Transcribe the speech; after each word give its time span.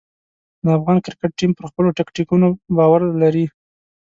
د 0.63 0.65
افغان 0.77 0.97
کرکټ 1.05 1.31
ټیم 1.39 1.51
پر 1.57 1.65
خپلو 1.71 1.89
ټکتیکونو 1.97 2.47
باور 2.77 3.01
لري. 3.21 3.45